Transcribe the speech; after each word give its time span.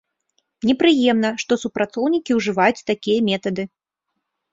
Непрыемна, 0.67 1.29
што 1.43 1.57
супрацоўнікі 1.63 2.31
ўжываюць 2.39 2.85
такія 2.91 3.19
метады. 3.29 3.63